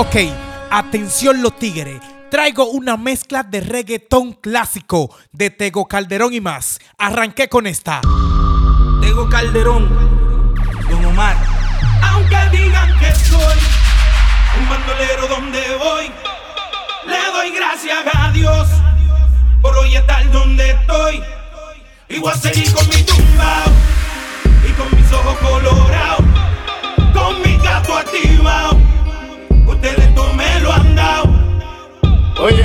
[0.00, 0.14] Ok,
[0.70, 2.00] atención los tigres.
[2.30, 6.78] Traigo una mezcla de reggaetón clásico de Tego Calderón y más.
[6.96, 8.00] Arranqué con esta.
[9.00, 10.54] Tego Calderón,
[10.88, 11.36] Don Omar.
[12.00, 13.58] Aunque digan que soy
[14.60, 16.12] un bandolero donde voy,
[17.04, 18.68] le doy gracias a Dios
[19.60, 21.24] por hoy estar donde estoy.
[22.08, 23.72] Y voy a seguir con mi tumbao
[24.64, 26.24] y con mis ojos colorados,
[27.12, 28.97] con mi gato activado.
[29.68, 31.28] Ustedes todo me lo han dado.
[32.40, 32.64] Oye,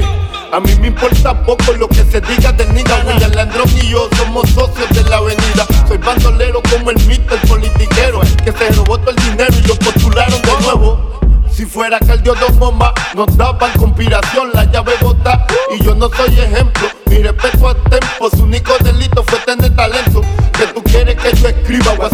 [0.51, 3.03] a mí me importa poco lo que se diga de niga.
[3.05, 5.65] William Landrón y yo somos socios de la avenida.
[5.87, 8.21] Soy bandolero como el mito, el politiquero.
[8.43, 11.13] Que se robó todo el dinero y lo postularon de nuevo.
[11.51, 15.93] Si fuera que el dios dos bombas nos daban conspiración, la llave bota y yo
[15.93, 16.87] no soy ejemplo.
[17.05, 20.21] Mi respeto a tiempo, su único delito fue tener talento.
[20.51, 22.12] Que tú quieres que yo escriba mentira,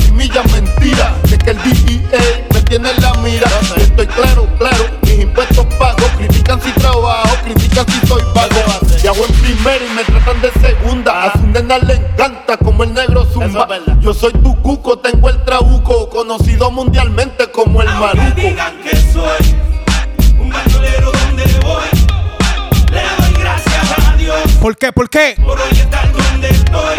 [24.80, 25.36] ¿Por qué?
[25.44, 26.96] por hoy estar donde estoy.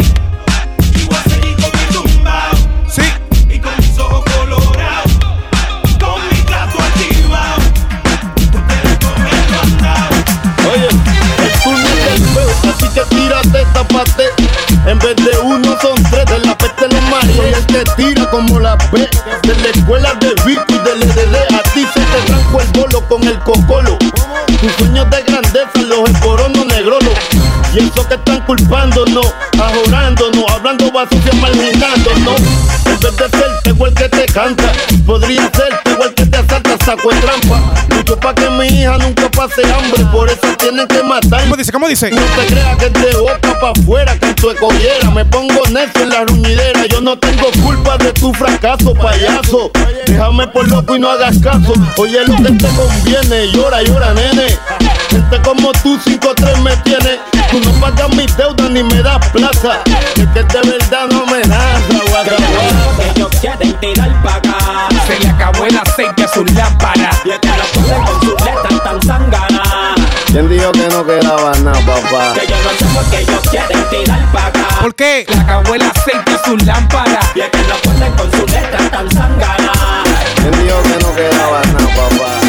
[0.93, 2.51] Y voy a seguir con mi tumbao
[2.87, 3.01] Sí.
[3.49, 5.11] y con mis ojos colorados,
[5.99, 7.61] con mi gato activado.
[10.71, 14.25] Oye, el túnel del feo, así que tírate, tapate.
[14.85, 17.35] En vez de uno son tres, de la peste los mares.
[17.35, 19.70] Soy el que tira como la de
[30.91, 32.41] hablando vacío, marginándonos.
[32.85, 34.71] En vez de ser tengo el que te canta,
[35.05, 37.73] podría ser tengo el que te asalta, saco el trampa.
[37.89, 41.41] Lucho pa' que mi hija nunca pase hambre, por eso tienen que matar.
[41.43, 41.71] ¿Cómo dice?
[41.71, 42.11] ¿Cómo dice?
[42.11, 45.09] No te creas que de boca pa' afuera, que tu escogiera.
[45.11, 46.85] Me pongo necio en la ruñidera.
[46.87, 49.71] Yo no tengo culpa de tu fracaso, payaso.
[50.05, 51.73] Déjame por loco y no hagas caso.
[51.97, 54.57] Oye, lo que te conviene, llora, llora, nene.
[55.11, 57.19] Gente como tú, 5-3 me tiene.
[57.51, 59.81] Tú no pagas mis deudas ni me das plaza.
[60.15, 63.11] Es que de verdad no me das, guarda, guarda.
[63.13, 67.09] Ellos quieren tirar pa' acá Se le acabó el aceite a su lámpara.
[67.25, 69.95] Y es que lo ponen con sus letras tan sanganas
[70.27, 72.33] ¿Quién dijo que no quedaba nada, papá?
[72.33, 75.25] Que yo no sé por qué ellos quieren tirar pa' acá ¿Por qué?
[75.27, 77.19] Le acabó el aceite a su lámpara.
[77.35, 79.77] Y es que lo ponen con sus letras tan sanganas
[80.35, 82.40] ¿Quién dijo que no quedaba nada, papá?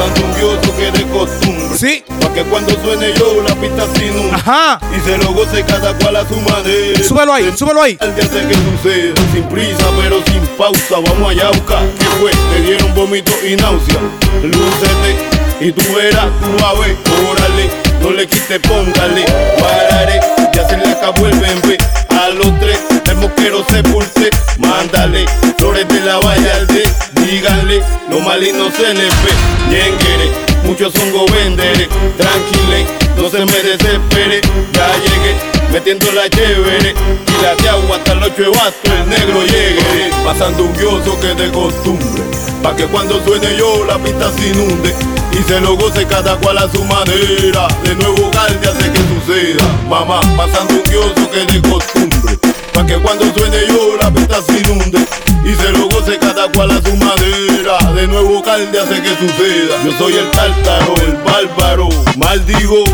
[0.00, 1.76] Más antumbioso que de costumbre.
[1.76, 2.02] Sí.
[2.22, 4.34] Pa' que cuando suene yo la pista sin un.
[4.34, 4.80] Ajá.
[4.96, 7.04] Y se lo goce cada cual a su manera.
[7.04, 7.98] Súbelo ahí, súbelo ahí.
[8.00, 11.82] Al día hace que suceda, sin prisa pero sin pausa, vamos allá a buscar.
[11.98, 12.30] ¿Qué fue?
[12.30, 14.00] Te dieron vómito y náusea.
[14.42, 16.96] Lúcete y tú verás, tú a ver,
[17.28, 17.68] órale,
[18.00, 19.26] no le quites, póngale,
[19.58, 20.18] pararé,
[20.54, 21.76] ya se le acabó el bebé.
[22.08, 25.26] A los tres, el mosquero sepulte, mándale,
[25.58, 26.84] flores de la vallarde,
[27.26, 29.32] díganle, lo malino se le ve,
[29.68, 30.30] ñenguere,
[30.64, 32.86] muchos son venderé, tranquile,
[33.16, 34.40] no se me desespere,
[34.72, 35.34] ya llegué,
[35.72, 40.10] metiendo la chévere, y la de agua hasta el 8 de basto, el negro llegue,
[40.24, 42.22] pasando un guioso que de costumbre,
[42.62, 44.94] pa' que cuando suene yo la pista se inunde,
[45.32, 49.64] y se lo goce cada cual a su manera, de nuevo Galde hace que suceda,
[49.88, 52.38] mamá, pasando un guioso que de costumbre,
[52.72, 54.98] pa' que cuando suene yo la pista se inunde,
[55.44, 59.82] y se lo goce cada cual a su manera, de nuevo Calde hace que suceda,
[59.84, 62.84] yo soy el tártaro, el bárbaro, maldigo,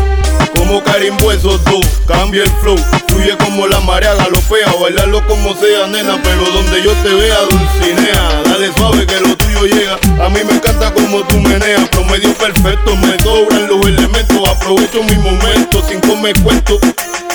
[0.55, 2.77] como carimbo esos dos, cambia el flow,
[3.07, 8.41] fluye como la marea galopea, bailarlo como sea, nena, pero donde yo te vea, dulcinea,
[8.45, 12.95] dale suave que lo tuyo llega, a mí me encanta como tú meneas, promedio perfecto,
[12.97, 16.79] me sobran los elementos, aprovecho mi momento, sin comer cuento,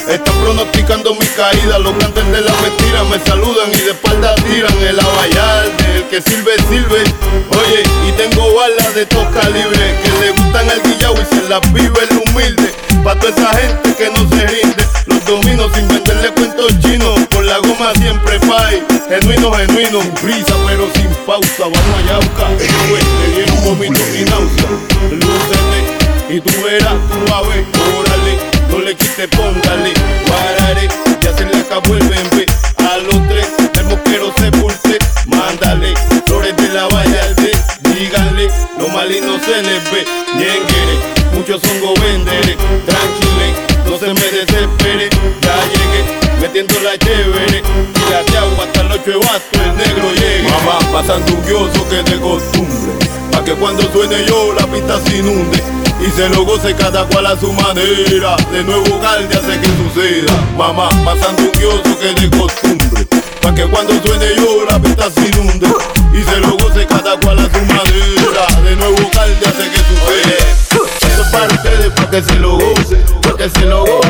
[0.09, 4.79] están pronosticando mi caída, los grandes de la mentira me saludan y de espalda tiran
[4.79, 7.03] el abayarde, el que sirve, sirve,
[7.51, 11.73] oye, y tengo balas de estos calibres, que le gustan al guillao y se las
[11.73, 12.75] vive el humilde,
[13.05, 17.45] pa' toda esa gente que no se rinde, los domino sin venderle cuentos chinos, por
[17.45, 22.51] la goma siempre pay, genuino, genuino, sin prisa pero sin pausa, vamos allá a buscar,
[22.89, 24.71] pues, le dieron vómito y náusea,
[25.11, 29.93] lúcete, y tú verás, tú vas a ver, no le quites, póngale,
[30.27, 30.89] pararé,
[31.21, 32.47] ya se le acabó el bebé,
[32.79, 33.47] a los tres,
[33.79, 35.95] el mosquero sepulte, mándale,
[36.27, 37.53] flores de la vallarde,
[37.83, 38.49] díganle,
[38.79, 40.05] lo malino se les ve,
[40.35, 40.97] ñenguere,
[41.35, 43.49] muchos son venderé, tranquile,
[43.85, 45.11] no se me desespere,
[45.43, 50.13] ya llegué, metiendo la chévere, y de agua hasta el 8 de basto, el negro
[50.15, 52.93] llegue, mamá, pasando un guioso que de costumbre,
[53.33, 55.63] pa' que cuando suene yo la pista se inunde
[56.05, 58.37] y se lo goce cada cual a su manera.
[58.51, 63.07] De nuevo Calde hace que suceda, mamá, pasando un guioso que de costumbre.
[63.41, 65.67] Pa' que cuando suene yo la pista se inunde
[66.13, 68.47] y se lo goce cada cual a su manera.
[68.65, 70.53] De nuevo Calde hace que suceda.
[71.01, 74.02] Esto es para ustedes, pa' que se lo pa' que se lo gocen,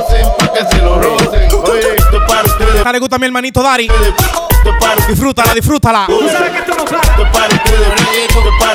[2.92, 3.88] le gusta a mi hermanito Dari.
[4.78, 5.06] Para.
[5.06, 6.06] Disfrútala, disfrútala.
[7.32, 7.48] Para
[8.58, 8.74] para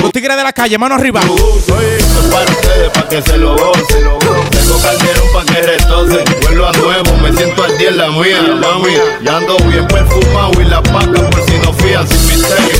[0.00, 1.20] Los tigres de la calle, mano arriba.
[1.20, 4.04] Es para ustedes, pa' que se lo gocen.
[4.50, 6.24] Tengo calderón pa' que retocen.
[6.42, 8.94] Vuelvo a nuevo, me siento al día en la mía, mami.
[9.22, 12.78] Ya ando bien perfumado y la paca por si no fían sin misterio.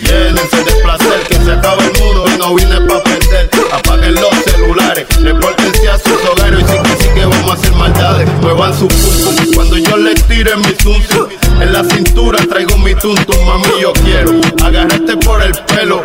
[0.00, 3.50] Llénense de placer, que se acaba el mundo y no vine pa' perder.
[3.72, 7.31] Apaguen los celulares, repórtense a sus hogares y sí que sí que
[7.76, 8.28] maldades.
[8.40, 11.02] Muevan su pum cuando yo les tire mi zum.
[11.60, 14.32] En la cintura traigo mi tuntum, mami, yo quiero
[14.64, 16.02] agarrarte por el pelo.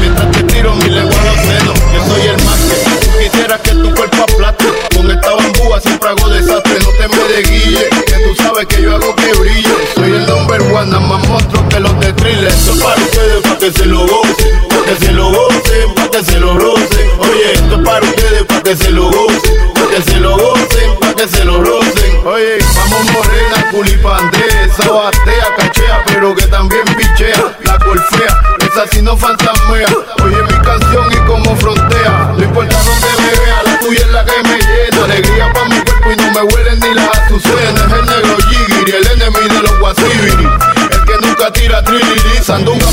[0.00, 3.60] Mientras te tiro mi lengua a los senos, yo soy el más que tú quisieras
[3.60, 4.64] que tu cuerpo aplaste.
[4.96, 8.96] Con esta bambúa siempre hago desastre, no te me desguille, que tú sabes que yo
[8.96, 9.74] hago que brille.
[9.94, 12.48] Soy el number one, más monstruo que los de thriller.
[12.48, 16.10] Esto es para ustedes, para que se lo gocen, para que se lo gocen, para
[16.10, 17.10] que se lo rocen.
[17.20, 21.14] Oye, esto es para ustedes, para que se lo gocen, que se lo gocen, para
[21.14, 22.20] que se lo rocen.
[22.24, 29.16] Oye, vamos morena, culipandesa, batea, cachea, pero que también pichea, la golfea, esa sí no
[29.16, 29.88] fantasmea.
[30.24, 34.24] Oye, mi canción y como frontea, no importa dónde me vea, la tuya es la
[34.24, 37.86] que me llena, alegría pa' mi cuerpo y no me huelen ni las azucenas.
[37.86, 40.48] Es el negro Jigiri, el enemigo de los guasibiri.
[40.92, 42.89] El que nunca tira trilili, sandunga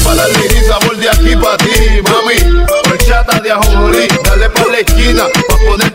[4.77, 5.23] la esquina,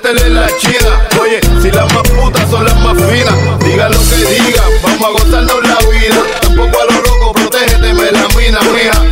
[0.02, 1.08] pa' la china.
[1.20, 5.11] Oye, si las más putas son las más finas, diga lo que diga, vamos a
[5.11, 6.17] gozarnos la vida.
[6.40, 9.05] Tampoco a los locos, protégete, me la mina, mija.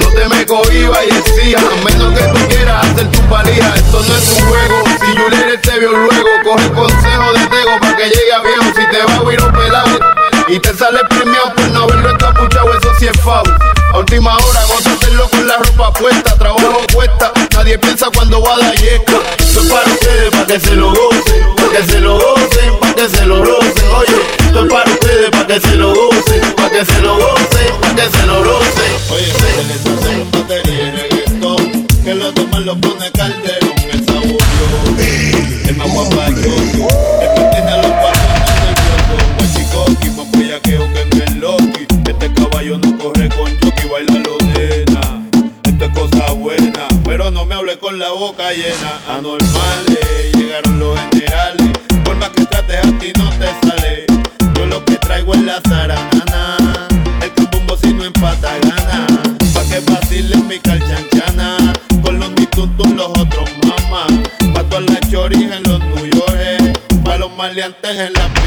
[0.00, 3.74] No te me cohiba y exija, a menos que tú quieras hacer tu palija.
[3.74, 7.96] Esto no es un juego, si Juliet te vio luego, coge consejo de Tego pa'
[7.96, 8.64] que llegue a viejo.
[8.76, 9.98] Si te va a huir un pelado
[10.48, 13.42] y te sale premiado por no haberlo encapuchado, eso sí es fau.
[13.92, 17.32] A última hora, gózatelo con la ropa puesta, trabajo cuesta.
[17.68, 19.20] Nadie piensa cuando va a dar yesca.
[19.36, 22.94] Esto es para ustedes, para que se lo gocen, para que se lo gocen, para
[22.94, 23.88] que se lo rocen.
[23.94, 27.80] Oye, esto es para ustedes, para que se lo gocen, para que se lo gocen,
[27.82, 28.92] para que se lo rocen.
[29.10, 33.67] Oye, se les hace batería y reggaetón, que los demás lo pone calderón,
[48.18, 49.00] boca llena.
[49.08, 51.70] Anormales, llegaron los generales.
[52.04, 54.06] Por más que trates a ti no te sale.
[54.54, 56.56] Yo lo que traigo es la zaranana.
[57.22, 59.06] El campumbo si no empata gana.
[59.54, 61.72] Pa' que vacilen mi calchanchana.
[62.02, 64.12] Con los mitutos los otros mamás.
[64.52, 66.80] Pa' todas las choris en los New York.
[67.04, 68.37] Pa' los maleantes en las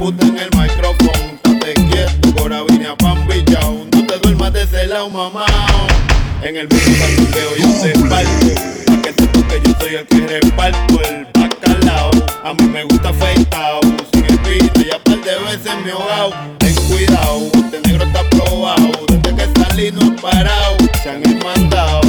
[0.00, 1.12] puta en el micrófono.
[1.44, 3.86] Estate quieto, corabina, pan bichao.
[3.92, 5.44] No te duermas de ese lado, mamá.
[6.42, 8.46] En el mundo veo yo te parto.
[8.86, 12.10] Pa' que sepas que yo soy el que reparto el bacalao.
[12.42, 13.80] A mí me gusta afeitado,
[14.10, 16.32] sin espina, ya par de veces me he ahogado.
[16.58, 18.90] Ten cuidado, este negro está probado.
[19.06, 20.76] Desde que salí no he parado.
[21.02, 22.00] Se han mandado,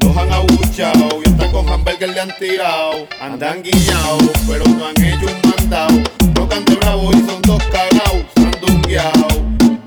[0.00, 1.31] los han abuchado.
[1.52, 3.06] Con hamburger le han tirado.
[3.20, 6.02] Andan guiñados, pero no han hecho un mandado.
[6.34, 8.24] No cante bravo y son dos cagados.
[8.34, 9.34] Sandungueados,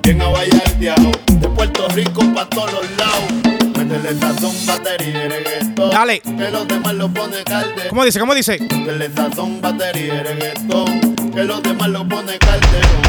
[0.03, 1.17] bien abayardeados.
[1.25, 3.31] De Puerto Rico pa' todos los lados.
[3.77, 5.89] Métele sazón, batería y reggaetón.
[5.89, 6.21] Dale.
[6.21, 7.87] Que los demás lo pone calde.
[7.89, 8.19] ¿Cómo dice?
[8.19, 8.59] ¿Cómo dice?
[8.59, 11.15] Métele sazón, batería y reggaetón.
[11.33, 13.01] Que los demás lo pone calderón.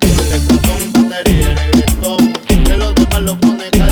[0.00, 2.32] Métele sazón, batería y reggaetón.
[2.66, 3.91] Que los demás lo pone calderón.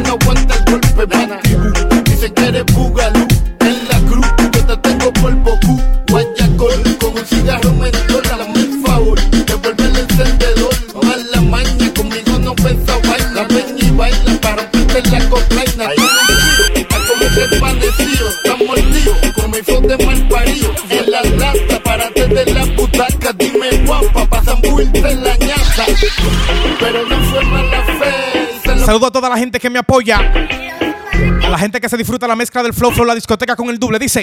[28.91, 30.17] Saludo a toda la gente que me apoya.
[30.17, 33.79] A la gente que se disfruta la mezcla del flow, flow, la discoteca con el
[33.79, 33.97] doble.
[33.97, 34.21] Dice.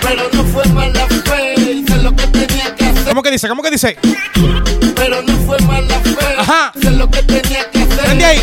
[0.00, 1.54] Pero no fue mala fe.
[1.60, 3.04] Hice lo que tenía que hacer.
[3.08, 3.46] ¿cómo que dice?
[3.46, 3.98] ¿Cómo que dice?
[4.96, 6.16] Pero no fue mala fe.
[6.38, 6.72] Ajá.
[6.74, 8.04] Hice lo que tenía que hacer.
[8.06, 8.40] Prende ahí.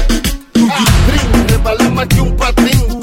[0.54, 3.01] Trin, resbalé más que un patín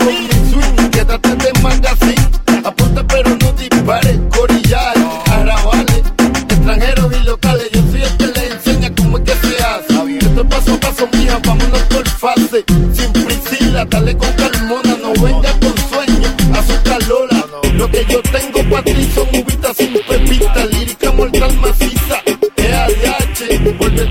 [11.07, 12.64] mija, vámonos por fase.
[12.93, 17.47] Sin Priscila, dale con calmona, no venga con sueño, azúcar Lola.
[17.75, 22.23] Lo que yo tengo para ti son uvitas sin pepita, lírica mortal maciza.
[22.57, 24.07] EADH, vuelve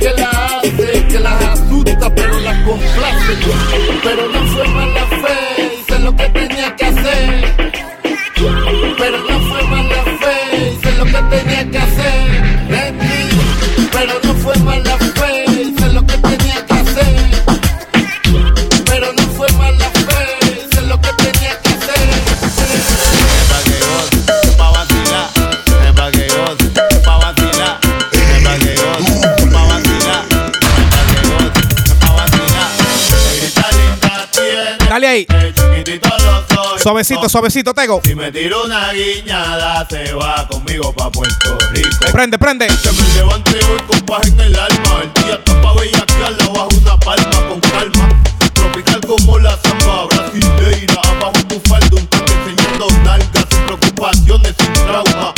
[36.88, 38.00] Suavecito, suavecito, Tego.
[38.02, 41.90] Si me tiro una guiñada, se va conmigo pa' Puerto Rico.
[42.14, 42.66] Prende, prende.
[42.68, 45.02] Que me levante hoy con paz en el alma.
[45.04, 48.24] El día está pa' bellaquearla bajo una palma con calma.
[48.54, 51.02] Tropical como la zamba brasileira.
[51.04, 55.34] Abajo tu falda, un toque enseñando nalgas sin preocupaciones, sin trauma.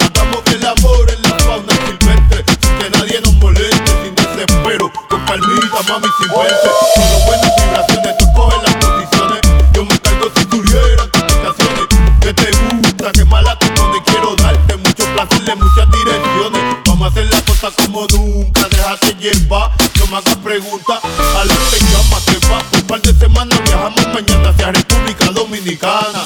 [0.00, 2.44] Hagamos el amor en la fauna silvestre.
[2.62, 4.90] Sin que nadie nos moleste, sin desespero.
[5.10, 6.70] Con calmita, mami, sin verse.
[6.96, 7.43] Solo
[17.72, 18.68] como nunca.
[18.68, 20.98] Déjate llevar, no me hagas preguntas.
[21.02, 22.62] A la te llama, que va.
[22.72, 26.24] Un par de semanas viajamos mañana hacia República Dominicana.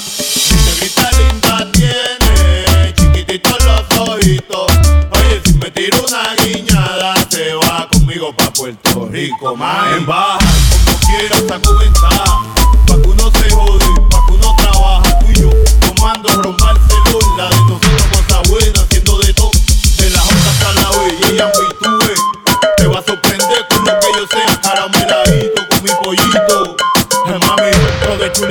[0.49, 4.71] Mi negrita linda tiene, chiquitito los ojitos.
[5.11, 10.39] Oye, si me tiro una guiñada, se va conmigo pa' Puerto Rico, más en baja,
[10.85, 12.48] como quieras, saco ventaja.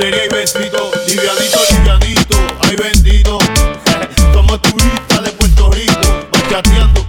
[0.01, 3.37] Y besito, livianito, livianito, ay bendito.
[4.33, 7.05] Somos turistas de Puerto Rico, bachateando,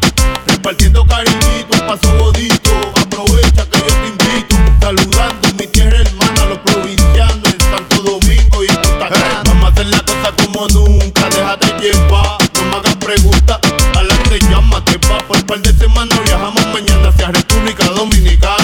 [0.47, 2.71] repartiendo cariñito, un paso bonito.
[2.97, 8.69] Aprovecha que yo te invito, saludando mi tierra hermana, los provincianos en Santo Domingo y
[8.69, 9.43] en Punta Cana.
[9.47, 13.59] Vamos a hacer la cosa como nunca, déjate llevar, no me hagas preguntas.
[13.95, 18.60] Adelante, llámate, pa, por un par de semanas viajamos mañana hacia República Dominicana.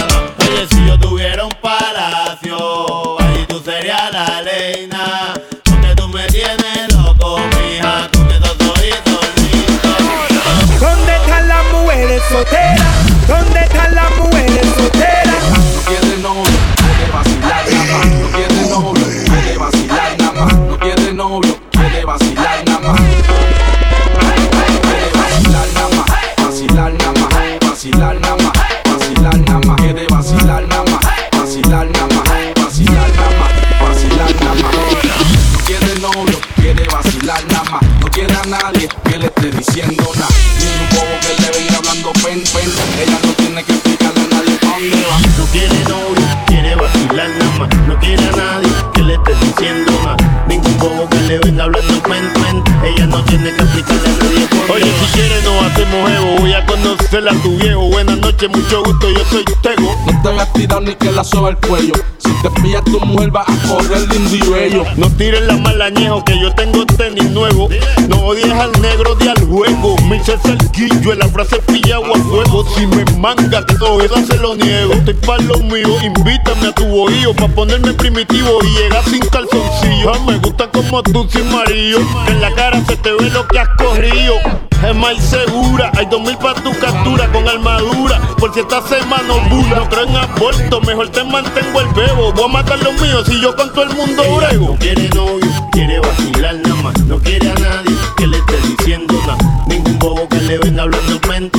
[51.66, 52.64] Hablando pen, pen.
[52.84, 54.48] Ella no tiene que explicarle a nadie.
[54.72, 56.45] Oye, si quieres nos hacemos evo.
[56.56, 57.82] Voy a conocerla a tu viejo.
[57.90, 59.10] Buenas noches, mucho gusto.
[59.10, 59.94] Yo soy Tego.
[60.06, 61.92] No te a tirar ni que la soba el cuello.
[62.16, 64.84] Si te pilla tu mujer a correr lindo y bello.
[64.96, 67.68] No tires la malañejo que yo tengo tenis nuevo.
[68.08, 69.96] No odies al negro de al juego.
[70.08, 72.64] Me hice cerquillo en la frase pillado a fuego.
[72.74, 74.94] Si me manga, que todo eso se lo niego.
[74.94, 77.34] Estoy pa' lo mío, invítame a tu bohío.
[77.34, 80.14] Pa' ponerme primitivo y llegar sin calzoncillo.
[80.14, 81.98] Ah, me gusta como tú sin marido.
[82.24, 84.36] Que en la cara se te ve lo que has corrido.
[84.82, 88.20] Es más segura, hay dos mil pa' tu captura con armadura.
[88.38, 89.76] Por si esta semana bula.
[89.76, 92.32] No creo en aborto, mejor te mantengo el bebo.
[92.32, 94.68] Voy a matar los míos si yo con todo el mundo brego.
[94.68, 96.98] No quiere novio, quiere vacilar nada más.
[97.06, 99.64] No quiere a nadie que le esté diciendo nada.
[99.66, 101.50] Ningún bobo que le venga hablando pen.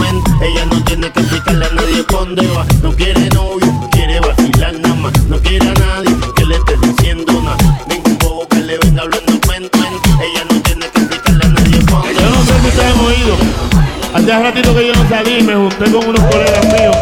[0.41, 2.65] Ella no tiene que explicarle a nadie dónde va.
[2.81, 3.66] No quiere novio,
[15.17, 16.95] salí, me junté con unos colegas míos.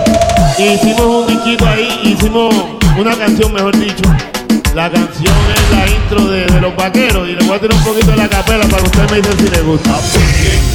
[0.58, 2.56] Y hicimos un disquito ahí, hicimos
[2.98, 4.04] una canción, mejor dicho.
[4.74, 7.84] La canción es la intro de, de los vaqueros y le voy a tirar un
[7.84, 9.90] poquito de la capela para que usted me dice si le gusta.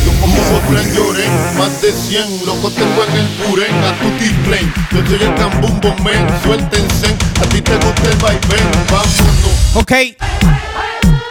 [0.04, 1.25] Yo como Gofren lloré,
[1.59, 4.73] más de 100 locos tengo en el purén, a tu display.
[4.90, 7.06] Yo soy el cambumbo men, suéltense,
[7.40, 9.92] a ti te gusta el vaivén, vámonos, Ok,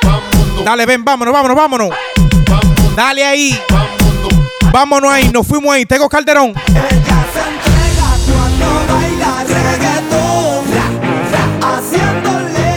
[0.03, 1.89] vámonos, dale, ven, vámonos, vámonos, vámonos.
[2.47, 3.98] vámonos, Dale ahí, vámonos.
[4.71, 5.85] Vámonos ahí, nos fuimos ahí.
[5.85, 6.49] Tego Calderón.
[6.49, 10.65] Ella se entrega cuando baila reggaetón,
[11.61, 12.69] haciéndole,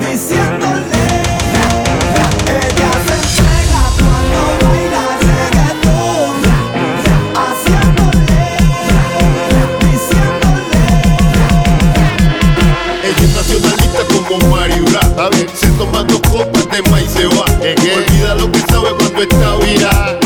[0.00, 1.02] diciéndole.
[2.46, 6.36] Ella se entrega cuando baila reggaetón,
[7.36, 8.42] haciéndole,
[9.80, 10.82] diciéndole.
[13.04, 17.26] Ella es nacionalista como Mariura, a ver, se toma dos copas de maíz y se
[17.26, 17.44] va.
[17.94, 20.21] Olvida lo que sabe cuando está virada.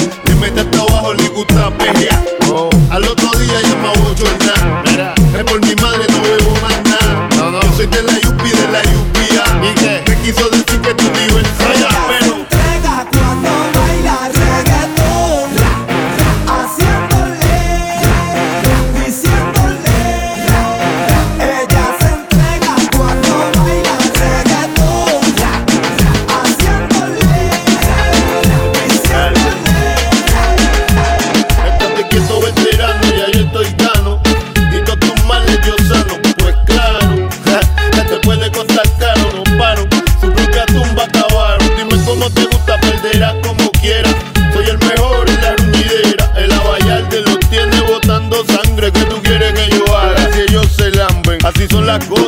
[51.97, 52.26] Así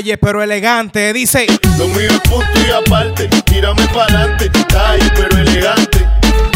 [0.00, 1.12] Calle, pero elegante.
[1.12, 6.06] Dice, Lo mío es punto y aparte, tírame pa'lante, calle pero elegante.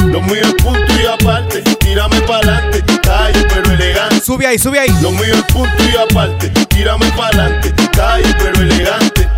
[0.06, 4.20] Lo mío es punto y aparte, tírame pa'lante, calle pero elegante.
[4.22, 4.88] sube ahí, sube ahí.
[5.02, 9.28] Lo mío es punto y aparte, tírame pa'lante, calle pero elegante.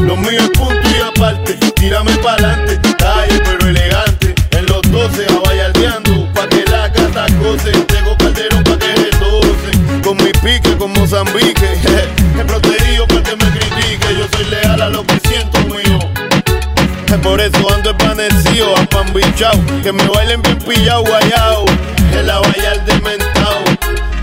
[0.00, 4.34] Lo mío es punto y aparte, tírame pa'lante, calle pero elegante.
[4.52, 7.72] En los 12 abayaldeando, pa' que la gata goce.
[7.72, 10.00] Tengo calderón pa' que retose.
[10.02, 11.59] Con mi pique, con Mozambique.
[17.30, 19.52] Por eso ando espanecido, apambichao
[19.84, 21.64] Que me bailen bien pillao, guayao
[22.12, 23.62] El abayal dementao.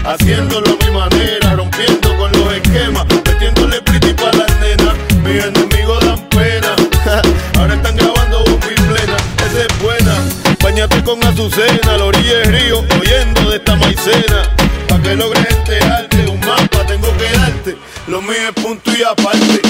[0.04, 4.94] Haciéndolo a mi manera Rompiendo con los esquemas Metiéndole pretty pa' las nenas.
[5.24, 6.76] Mis enemigos dan pena.
[7.58, 9.18] Ahora están grabando bomba y plena.
[9.38, 10.14] Esa es buena.
[10.62, 14.52] Bañate con azucena A la orilla del río Oyendo de esta maicena.
[14.90, 17.78] Pa' que logres enterarte Un mapa tengo que darte.
[18.10, 19.67] Lo mío es punto y aparte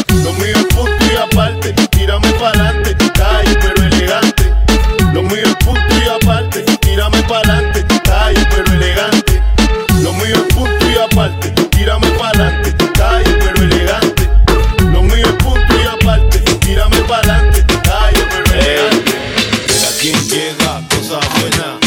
[20.89, 21.80] cosa buena.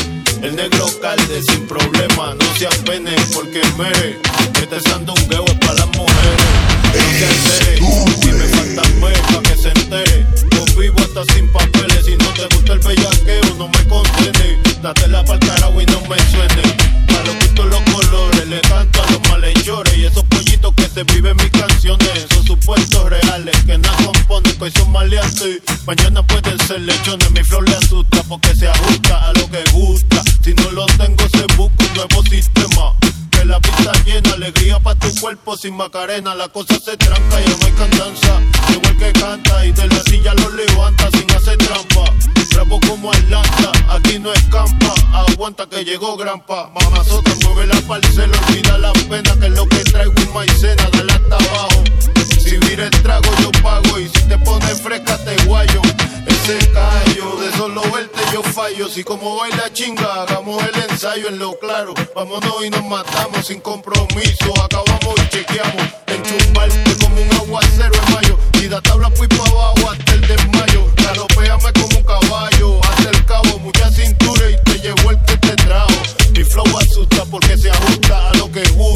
[0.42, 2.34] El negro calde sin problema.
[2.34, 4.20] No se apene porque mere.
[4.60, 6.69] Este sandungueo es para las mujeres.
[6.92, 10.26] Si me faltan mes pa' que se entere.
[10.50, 12.04] Yo vivo hasta sin papeles.
[12.04, 14.58] Si no te gusta el bellaqueo, no me condene.
[14.82, 16.62] Dátela pa'l carajo y no me suene.
[17.06, 18.46] Pa' los los colores.
[18.48, 19.96] Le canto a los malhechores.
[19.96, 22.26] Y esos pollitos que se viven mis canciones.
[22.34, 23.56] Son supuestos reales.
[23.64, 25.62] Que nada componen, que hoy son maleantes.
[25.86, 27.30] Mañana pueden ser lechones.
[27.30, 30.22] Mi flor le asusta porque se ajusta a lo que gusta.
[30.42, 32.99] Si no lo tengo, se busca un nuevo sistema.
[33.50, 36.36] La pista llena, alegría pa' tu cuerpo sin macarena.
[36.36, 38.40] La cosa se tranca, ya no hay cantanza.
[38.72, 42.14] Igual que canta y de la silla lo levanta sin hacer trampa.
[42.52, 44.94] Bravo como Atlanta, aquí no escampa.
[45.12, 46.70] Aguanta que llegó Grampa.
[46.80, 49.34] Mamazota, mueve la parcela, olvida la pena.
[49.40, 51.84] Que es lo que traigo es maicena, dale hasta abajo.
[52.44, 53.98] Si vira el trago, yo pago.
[53.98, 55.82] Y si te pones fresca, te guayo.
[56.24, 58.88] Ese callo, de solo verte yo fallo.
[58.88, 61.94] Si como baila chinga, hagamos el ensayo en lo claro.
[62.14, 64.52] Vámonos y nos matamos sin compromiso.
[64.62, 65.82] Acabamos y chequeamos.
[66.06, 68.38] Enchumbarte como un aguacero en mayo.
[68.62, 70.86] Y da tabla fui pa' abajo hasta el desmayo.
[70.96, 72.80] Galopéame como un caballo.
[72.84, 76.02] Hasta el cabo, mucha cintura y te llevo el que te trajo.
[76.34, 78.90] Mi flow asusta porque se ajusta a lo que gusta.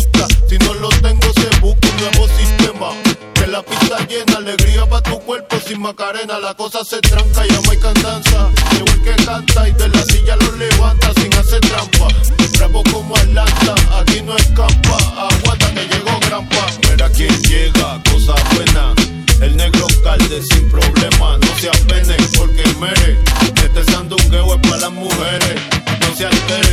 [5.84, 8.50] Macarena, la cosa se tranca, no hay cantanza.
[8.72, 12.08] Llegó el que canta y de la silla lo levanta sin hacer trampa.
[12.56, 14.96] Bravo como Atlanta, aquí no escapa.
[15.28, 16.66] Aguanta que llegó Grampa.
[16.88, 18.94] Mira quién llega, cosa buena.
[19.42, 23.18] El negro calde sin problema, no se apene porque mere.
[23.56, 25.60] Este sandungueo es para las mujeres,
[26.00, 26.63] no se altere.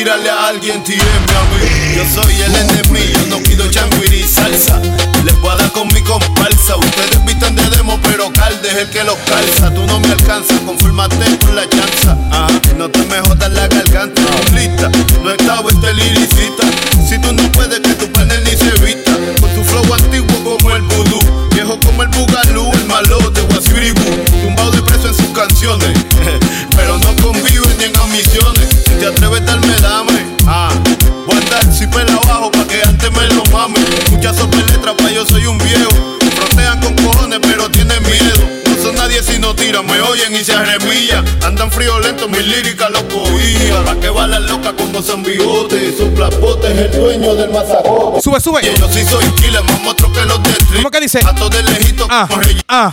[0.00, 1.94] Tirarle a alguien, tírenme a mí.
[1.94, 4.80] Yo soy el enemigo, no pido changuiri salsa.
[5.24, 6.76] Les voy a con mi comparsa.
[6.76, 9.74] Ustedes visten de demo, pero calde es el que los calza.
[9.74, 12.16] Tú no me alcanzas, confírmate con la chanza.
[12.32, 14.22] Ah, no te me jodas la garganta.
[14.54, 14.90] Lista,
[15.22, 16.64] no estaba este liricita.
[17.06, 19.12] Si tú no puedes, que tu panel ni se vista.
[19.38, 21.20] Con tu flow antiguo como el vudú.
[21.52, 24.16] Viejo como el bugalú, el malote, guasibiribú.
[24.44, 26.09] Tumbado de preso en sus canciones.
[29.10, 29.10] Ambiciones.
[29.10, 30.36] Si te atreves, darme dame.
[30.46, 30.70] Ah,
[31.26, 33.78] voy a andar si pela abajo pa' que antes me lo mame.
[34.10, 35.90] Muchas sobre letras pa' yo soy un viejo.
[36.36, 38.48] Frontean con cojones, pero tienen miedo.
[38.66, 41.24] No son nadie si no tiran, me oyen y se arremillan.
[41.44, 43.84] Andan friolentos, mis líricas los cogían.
[43.84, 45.96] Pa' que balan locas como son bigotes.
[45.98, 48.20] Su plapote es el dueño del mazacote.
[48.22, 48.60] Sube, sube.
[48.62, 50.50] Y yo sí soy killer, más monstruo que los de.
[50.76, 51.20] ¿Cómo que dice?
[51.24, 52.92] A todos de lejito Ah, como ah.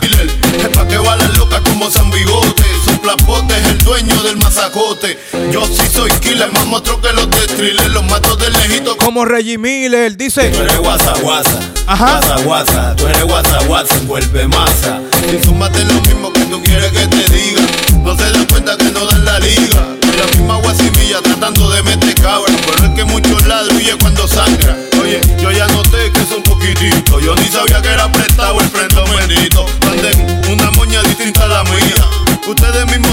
[0.74, 2.64] Pa' que balan locas como San Bigote.
[2.84, 5.18] Su plapote es dueño del mazacote.
[5.50, 7.90] Yo sí soy killer, más monstruo que los de thriller.
[7.90, 10.50] Los mato de lejito Como Reggie Miller dice.
[10.50, 11.58] Tú eres guasa, guasa.
[11.86, 12.20] Ajá.
[12.20, 12.96] Guasa, guasa.
[12.96, 13.94] Tú eres guasa, guasa.
[13.94, 15.00] Envuelve masa.
[15.30, 17.62] Si súmate lo mismo que tú quieres que te diga.
[18.04, 19.80] No se dan cuenta que no dan la liga.
[20.18, 22.52] La misma guasimilla tratando de meter cabra.
[22.66, 23.42] Pero es que muchos
[23.74, 24.76] huye cuando sangra.
[25.00, 27.20] Oye, yo ya noté que es un poquitito.
[27.20, 29.64] Yo ni sabía que era prestado el prendo bendito.
[29.90, 32.04] Anden una moña distinta a la mía.
[32.46, 33.07] Ustedes mismos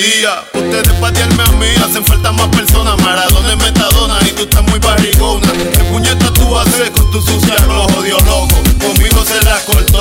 [0.00, 2.98] Ustedes patearme a mí hacen falta más personas.
[3.02, 5.52] Maradona es metadona y tú estás muy barrigona.
[5.52, 8.48] ¿Qué puñeta tú haces con tu sucia glow, jodido loco?
[8.80, 10.00] Conmigo se la cortó.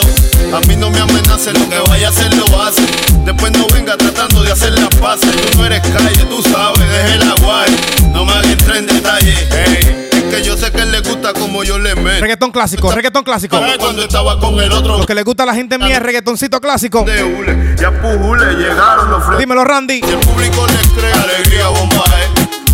[0.56, 2.82] A mí no me amenacen, lo que vaya a hacer lo hace.
[3.26, 5.36] Después no venga tratando de hacer las paces.
[5.36, 7.76] Tú no eres calle, tú sabes, deje la guay.
[8.14, 10.09] No me hagas en detalle.
[10.30, 12.22] Que yo sé que le gusta como yo le meto.
[12.22, 13.60] Reggaetón clásico, reggaetón clásico.
[13.80, 16.60] Cuando estaba con el otro Lo que le gusta a la gente mía es reggaetoncito
[16.62, 17.04] clásico.
[17.04, 19.38] de hule, ya pujule, llegaron los.
[19.38, 20.02] Dímelo, Randy.
[20.02, 22.28] Si el público les cree alegría, bombaje.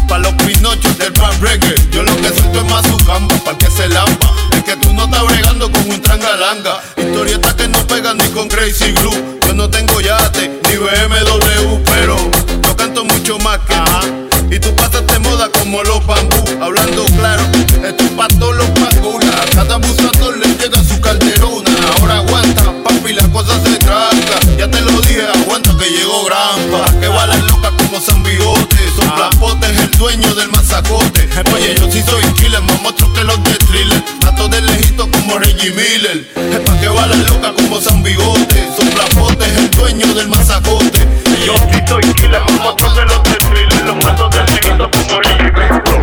[0.07, 1.75] Pa' los pinochos del pan reggae.
[1.91, 4.31] Yo lo que siento es más su camba, pa' que se lampa.
[4.51, 6.79] Es que tú no estás bregando con un trangalanga.
[6.97, 9.39] Historietas que no pegan ni con Crazy Glue.
[9.47, 12.17] Yo no tengo yate, ni BMW, pero
[12.61, 14.34] yo canto mucho más que tú.
[14.51, 16.35] Y tú pasaste moda como los bambú.
[16.61, 17.43] Hablando claro,
[17.83, 19.35] es pa' todos los paculas.
[19.35, 21.69] A cada abusador le llega su calderona.
[21.99, 24.39] Ahora aguanta, papi, la cosa se tranca.
[24.57, 26.99] Ya te lo dije, aguanta que llegó Grampa.
[26.99, 28.77] Que balan loca como San Bigote.
[28.95, 31.27] Son plapotes, el dueño del mazacote.
[31.53, 34.03] Oye, yo sí soy killer, más monstruo que los de thriller.
[34.23, 36.27] Mato de lejito como Reggie Miller.
[36.35, 38.69] Es pa' que balan loca como San Bigote.
[38.77, 41.24] Son plapotes, el dueño del mazacote.
[41.45, 43.85] Yo sí soy killer, monstruo que los de.
[43.85, 45.94] Los mato de lejito como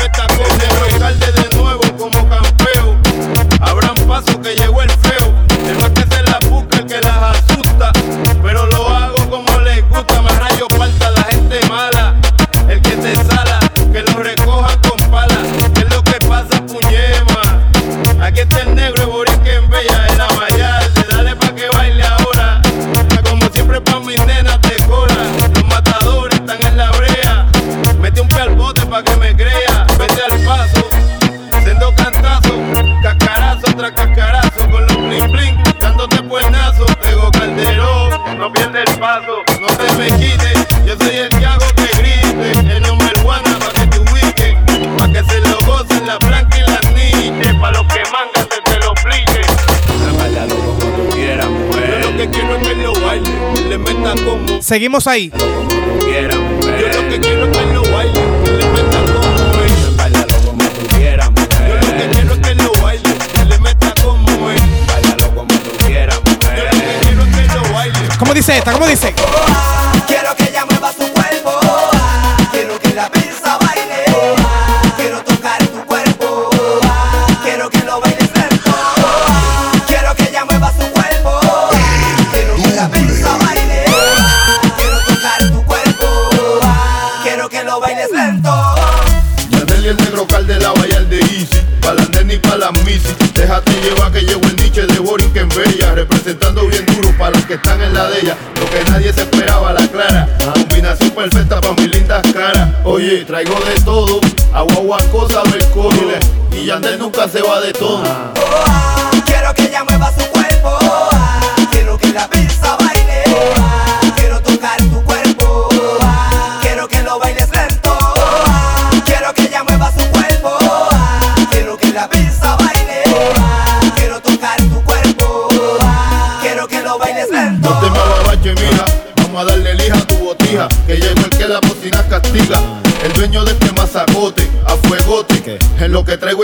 [0.00, 1.39] fiesta con de
[54.70, 55.32] Seguimos ahí.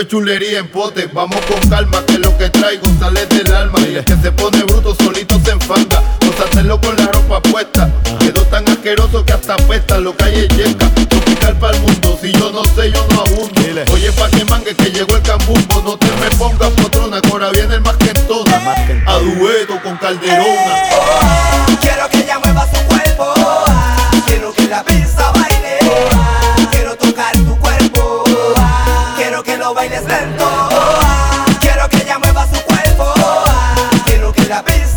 [0.07, 1.07] chulería en pote.
[1.13, 1.86] Vamos con calma.
[34.57, 34.96] Parabéns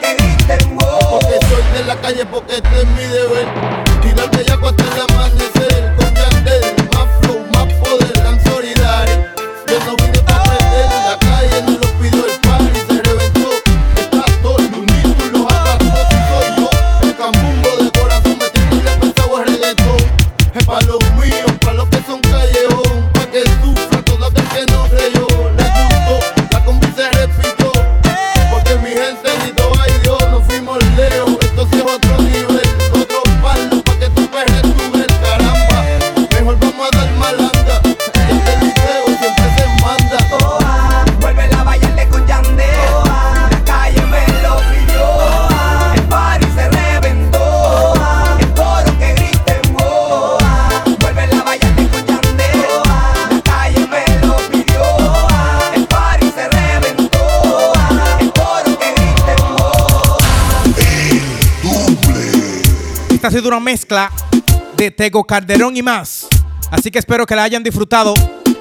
[1.93, 3.47] la calle porque este es mi deber.
[4.01, 5.30] Tirarte ya hasta la masa.
[63.21, 64.11] Esta ha sido una mezcla
[64.75, 66.25] de Tego Calderón y más.
[66.71, 68.15] Así que espero que la hayan disfrutado.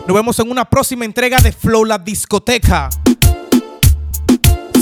[0.07, 2.91] Nos vemos en una próxima entrega de Flow La Discoteca.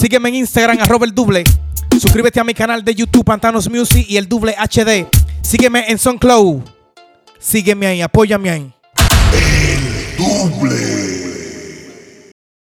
[0.00, 1.44] Sígueme en Instagram, arroba el doble.
[1.92, 5.06] Suscríbete a mi canal de YouTube, Pantanos Music y el doble HD.
[5.42, 6.60] Sígueme en SoundCloud.
[7.38, 8.74] Sígueme ahí, apóyame ahí.
[9.32, 10.77] El doble.